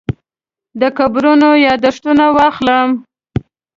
[0.79, 2.89] د قبرونو یاداښتونه واخلم.